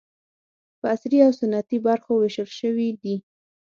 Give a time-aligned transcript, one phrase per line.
[0.79, 3.15] په عصري او سنتي برخو وېشل شوي دي.